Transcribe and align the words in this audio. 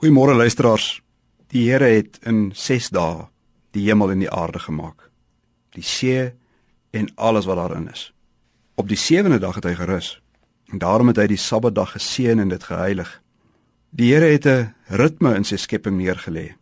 Goeiemôre 0.00 0.32
luisteraars. 0.34 1.02
Die 1.52 1.66
Here 1.68 1.84
het 1.84 2.14
in 2.24 2.52
6 2.56 2.86
dae 2.88 3.26
die 3.76 3.82
hemel 3.84 4.14
en 4.14 4.22
die 4.22 4.30
aarde 4.32 4.62
gemaak. 4.64 5.10
Die 5.76 5.84
see 5.84 6.30
en 6.96 7.10
alles 7.20 7.44
wat 7.44 7.58
daarin 7.60 7.90
is. 7.92 8.06
Op 8.80 8.88
die 8.88 8.96
7de 8.96 9.36
dag 9.42 9.58
het 9.60 9.66
hy 9.68 9.74
gerus. 9.76 10.08
En 10.72 10.80
daarom 10.80 11.12
het 11.12 11.20
hy 11.20 11.26
die 11.34 11.36
Sabbatdag 11.36 11.92
geseën 11.98 12.40
en 12.40 12.48
dit 12.48 12.64
geheilig. 12.64 13.10
Die 13.92 14.08
Here 14.14 14.32
het 14.32 14.46
'n 14.46 14.72
ritme 14.88 15.34
in 15.36 15.44
sy 15.44 15.60
skepping 15.60 16.00
neergelê. 16.00 16.56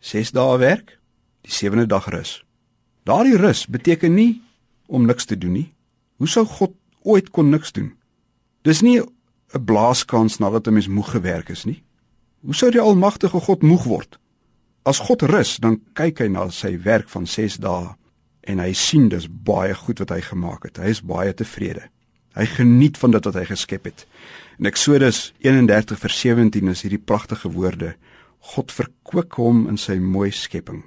6 0.00 0.32
dae 0.32 0.58
werk, 0.58 0.96
die 1.44 1.52
7de 1.52 1.86
dag 1.86 2.08
rus. 2.08 2.44
Daardie 3.04 3.36
rus 3.36 3.66
beteken 3.66 4.14
nie 4.14 4.40
om 4.86 5.04
niks 5.04 5.24
te 5.24 5.36
doen 5.36 5.52
nie. 5.52 5.74
Hoe 6.16 6.28
sou 6.28 6.46
God 6.46 6.72
ooit 7.02 7.30
kon 7.30 7.50
niks 7.50 7.72
doen? 7.72 7.92
Dis 8.62 8.80
nie 8.80 9.00
'n 9.00 9.64
blaaskans 9.64 10.38
nadat 10.38 10.66
'n 10.66 10.72
mens 10.72 10.88
moeg 10.88 11.10
gewerk 11.10 11.48
is 11.48 11.64
nie. 11.64 11.82
Hoe 12.40 12.54
sou 12.56 12.70
die 12.72 12.80
almagtige 12.80 13.40
God 13.44 13.62
moeg 13.62 13.84
word? 13.84 14.16
As 14.88 15.02
God 15.04 15.26
rus, 15.28 15.58
dan 15.60 15.76
kyk 15.92 16.22
hy 16.22 16.28
na 16.32 16.46
sy 16.48 16.72
werk 16.86 17.10
van 17.12 17.26
6 17.28 17.58
dae 17.60 17.90
en 18.48 18.62
hy 18.62 18.70
sien 18.72 19.10
dis 19.12 19.26
baie 19.28 19.74
goed 19.76 20.00
wat 20.00 20.14
hy 20.14 20.22
gemaak 20.24 20.64
het. 20.64 20.78
Hy 20.80 20.94
is 20.94 21.02
baie 21.04 21.34
tevrede. 21.36 21.90
Hy 22.32 22.46
geniet 22.48 22.96
van 22.96 23.12
dit 23.12 23.26
wat 23.28 23.36
hy 23.36 23.44
geskep 23.44 23.90
het. 23.90 24.06
In 24.56 24.70
Eksodus 24.70 25.34
31 25.44 26.00
vers 26.00 26.20
17 26.22 26.72
is 26.72 26.84
hierdie 26.86 27.02
pragtige 27.02 27.50
woorde: 27.52 27.92
God 28.54 28.72
verkwik 28.72 29.36
hom 29.36 29.66
in 29.68 29.76
sy 29.76 29.98
mooi 30.00 30.30
skepping. 30.32 30.86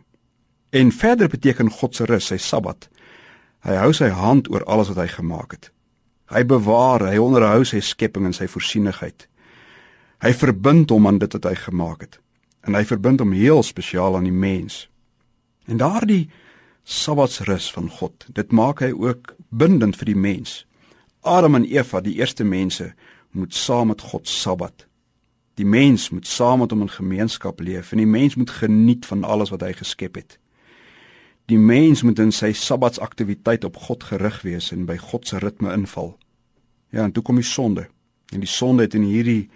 En 0.73 0.89
verder 0.89 1.29
beteken 1.29 1.69
God 1.69 1.93
se 1.93 2.07
rus 2.09 2.31
sy 2.31 2.39
Sabbat. 2.41 2.89
Hy 3.61 3.77
hou 3.77 3.91
sy 3.93 4.09
hand 4.09 4.49
oor 4.49 4.65
alles 4.65 4.89
wat 4.89 5.03
hy 5.03 5.11
gemaak 5.13 5.53
het. 5.53 5.69
Hy 6.33 6.41
bewaar, 6.49 7.05
hy 7.13 7.21
onderhou 7.21 7.61
sy 7.67 7.83
skepping 7.85 8.25
en 8.25 8.33
sy 8.33 8.49
voorsienigheid. 8.49 9.27
Hy 10.23 10.31
verbind 10.31 10.91
hom 10.93 11.07
aan 11.07 11.19
dit 11.19 11.33
wat 11.35 11.49
hy 11.49 11.55
gemaak 11.59 12.05
het. 12.05 12.19
En 12.63 12.77
hy 12.77 12.85
verbind 12.87 13.19
hom 13.19 13.33
heel 13.35 13.59
spesiaal 13.63 14.15
aan 14.15 14.27
die 14.29 14.35
mens. 14.35 14.85
En 15.67 15.81
daardie 15.81 16.29
Sabbatsrus 16.83 17.67
van 17.75 17.89
God, 17.91 18.25
dit 18.31 18.51
maak 18.51 18.79
hy 18.83 18.93
ook 18.95 19.33
bindend 19.51 19.97
vir 19.99 20.13
die 20.13 20.19
mens. 20.19 20.61
Adam 21.27 21.55
en 21.59 21.67
Eva, 21.67 21.99
die 22.03 22.15
eerste 22.19 22.43
mense, 22.47 22.93
moet 23.31 23.55
saam 23.55 23.91
met 23.91 24.03
God 24.11 24.27
Sabbat. 24.27 24.85
Die 25.59 25.67
mens 25.67 26.09
moet 26.09 26.27
saam 26.27 26.63
met 26.63 26.71
hom 26.71 26.85
in 26.85 26.91
gemeenskap 26.91 27.59
leef 27.59 27.91
en 27.91 28.01
die 28.01 28.09
mens 28.09 28.35
moet 28.39 28.49
geniet 28.49 29.05
van 29.05 29.23
alles 29.23 29.51
wat 29.53 29.61
hy 29.61 29.73
geskep 29.75 30.15
het. 30.15 30.37
Die 31.51 31.59
mens 31.59 32.01
moet 32.03 32.19
in 32.23 32.31
sy 32.31 32.53
Sabbatsaktiwiteit 32.55 33.67
op 33.67 33.75
God 33.89 34.03
gerig 34.07 34.39
wees 34.47 34.71
en 34.71 34.87
by 34.87 34.95
God 34.97 35.27
se 35.27 35.41
ritme 35.43 35.73
inval. 35.75 36.15
Ja, 36.95 37.03
en 37.03 37.11
toe 37.11 37.23
kom 37.23 37.41
die 37.41 37.47
sonde. 37.47 37.89
En 38.31 38.39
die 38.39 38.49
sonde 38.49 38.87
het 38.87 38.95
in 38.95 39.03
hierdie 39.03 39.49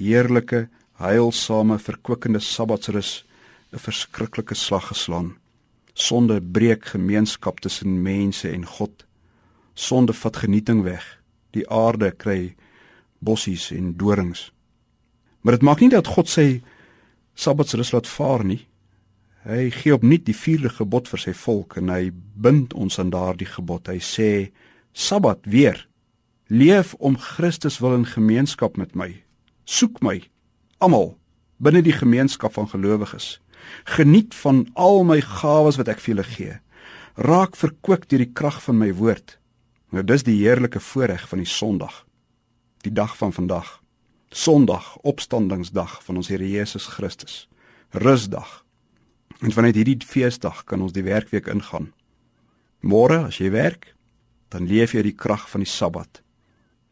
heerlike, 0.00 0.68
heilsame, 1.00 1.78
verkwikkende 1.78 2.40
Sabbatsrus 2.40 3.24
'n 3.72 3.78
verskriklike 3.78 4.54
slag 4.54 4.86
geslaan. 4.88 5.36
Sonde 5.94 6.40
breek 6.40 6.84
gemeenskap 6.84 7.60
tussen 7.60 8.02
mense 8.02 8.48
en 8.48 8.66
God. 8.66 9.06
Sonde 9.74 10.12
vat 10.12 10.36
genieting 10.36 10.82
weg. 10.82 11.22
Die 11.50 11.70
aarde 11.70 12.10
kry 12.10 12.54
bossies 13.18 13.70
en 13.70 13.96
dorings. 13.96 14.52
Maar 15.40 15.52
dit 15.52 15.62
maak 15.62 15.80
nie 15.80 15.88
dat 15.88 16.06
God 16.06 16.28
sy 16.28 16.62
Sabbatsrus 17.34 17.92
laat 17.92 18.08
vaar 18.08 18.44
nie. 18.44 18.66
Hy 19.44 19.70
gee 19.70 19.94
opnuut 19.94 20.24
die 20.24 20.36
vierde 20.36 20.68
gebod 20.68 21.08
vir 21.08 21.18
sy 21.18 21.32
volk 21.32 21.76
en 21.76 21.88
hy 21.88 22.10
bind 22.34 22.74
ons 22.74 22.98
aan 22.98 23.10
daardie 23.10 23.48
gebod. 23.48 23.88
Hy 23.88 23.98
sê: 23.98 24.52
"Sabbat 24.92 25.38
weer. 25.44 25.88
Leef 26.46 26.94
om 26.94 27.16
Christus 27.16 27.78
wil 27.78 27.94
in 27.94 28.06
gemeenskap 28.06 28.76
met 28.76 28.94
my 28.94 29.22
soek 29.64 30.00
my 30.02 30.20
almal 30.78 31.16
binne 31.60 31.82
die 31.84 31.94
gemeenskap 31.94 32.54
van 32.56 32.68
gelowiges. 32.68 33.40
Geniet 33.84 34.34
van 34.34 34.64
al 34.74 35.04
my 35.04 35.20
gawes 35.20 35.76
wat 35.76 35.90
ek 35.92 36.00
vir 36.00 36.14
julle 36.14 36.28
gee. 36.28 36.54
Raak 37.20 37.56
verkoop 37.56 38.08
deur 38.08 38.24
die 38.24 38.32
krag 38.32 38.62
van 38.64 38.78
my 38.80 38.92
woord. 38.96 39.36
Nou 39.90 40.04
dis 40.06 40.24
die 40.24 40.38
heerlike 40.40 40.80
voorreg 40.80 41.26
van 41.28 41.42
die 41.42 41.50
Sondag. 41.50 42.04
Die 42.86 42.92
dag 42.92 43.16
van 43.18 43.32
vandag. 43.32 43.80
Sondag, 44.30 44.96
opstandingsdag 45.02 45.98
van 46.04 46.16
ons 46.16 46.30
Here 46.30 46.46
Jesus 46.48 46.86
Christus. 46.86 47.48
Rusdag. 47.90 48.62
En 49.40 49.52
vanuit 49.52 49.74
hierdie 49.74 49.98
feesdag 50.06 50.64
kan 50.64 50.80
ons 50.80 50.94
die 50.94 51.04
werkweek 51.04 51.48
ingaan. 51.50 51.90
Môre 52.80 53.26
as 53.26 53.40
jy 53.40 53.50
werk, 53.52 53.94
dan 54.48 54.68
leef 54.70 54.94
jy 54.94 55.02
die 55.04 55.16
krag 55.16 55.48
van 55.50 55.64
die 55.64 55.68
Sabbat. 55.68 56.22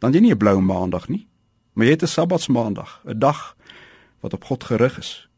Dan 0.03 0.13
jy 0.13 0.21
nie 0.21 0.35
'n 0.35 0.39
blou 0.39 0.61
maandag 0.61 1.09
nie. 1.09 1.29
Maar 1.79 1.87
jy 1.87 1.93
het 1.93 2.03
'n 2.03 2.07
Sabbatsmaandag, 2.07 3.03
'n 3.07 3.19
dag 3.19 3.57
wat 4.21 4.33
op 4.33 4.45
God 4.45 4.65
gerig 4.65 4.99
is. 4.99 5.29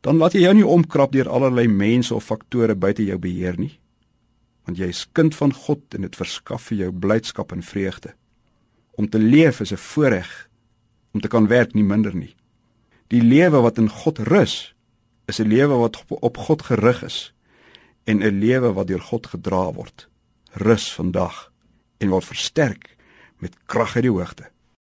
Dan 0.00 0.16
laat 0.16 0.32
jy 0.32 0.40
jou 0.40 0.54
nie 0.54 0.66
omkrap 0.66 1.12
deur 1.12 1.28
allerlei 1.28 1.68
mense 1.68 2.14
of 2.14 2.24
faktore 2.24 2.74
buite 2.74 3.04
jou 3.04 3.18
beheer 3.18 3.58
nie. 3.58 3.78
Want 4.64 4.78
jy 4.78 4.86
is 4.86 5.08
kind 5.12 5.34
van 5.34 5.52
God 5.52 5.94
en 5.94 6.00
dit 6.00 6.16
verskaf 6.16 6.62
vir 6.62 6.78
jou 6.78 6.92
blydskap 6.92 7.52
en 7.52 7.62
vreugde. 7.62 8.14
Om 8.90 9.08
te 9.08 9.18
leef 9.18 9.60
is 9.60 9.72
'n 9.72 9.76
voorreg, 9.76 10.48
om 11.12 11.20
te 11.20 11.28
kan 11.28 11.46
werk 11.46 11.74
nie 11.74 11.84
minder 11.84 12.16
nie. 12.16 12.36
Die 13.06 13.22
lewe 13.22 13.60
wat 13.60 13.78
in 13.78 13.88
God 13.88 14.18
rus, 14.18 14.74
is 15.26 15.38
'n 15.38 15.48
lewe 15.48 15.74
wat 15.76 16.04
op 16.08 16.36
God 16.36 16.62
gerig 16.62 17.02
is 17.02 17.34
en 18.04 18.22
'n 18.22 18.38
lewe 18.38 18.72
wat 18.72 18.86
deur 18.86 19.00
God 19.00 19.26
gedra 19.26 19.72
word. 19.72 20.08
Rus 20.52 20.92
vandag 20.92 21.52
en 21.98 22.08
word 22.08 22.24
versterk 22.24 22.96
met 23.38 23.56
krag 23.66 23.96
uit 23.96 24.02
die 24.02 24.10
hoogte. 24.10 24.53